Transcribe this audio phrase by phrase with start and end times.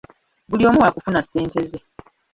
[0.49, 1.79] Buli omu waakifuna ssente ze.